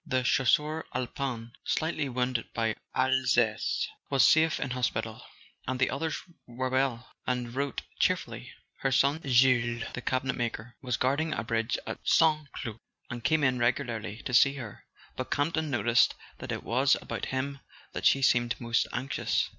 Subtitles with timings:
[0.03, 5.21] The Chasseur Alpin, slightly wounded in Alsace, was safe in hospital;
[5.67, 8.49] and the others were well, and wrote cheer¬ fully.
[8.79, 12.01] Her son Jules, the cabinetmaker, was guarding [123] A SON AT THE FRONT a bridge
[12.01, 12.51] at St.
[12.73, 12.79] Cloud,
[13.11, 14.85] and came in regularly to see her;
[15.15, 17.59] but Camp ton noticed that it was about him
[17.93, 19.49] that she seemed most anxious.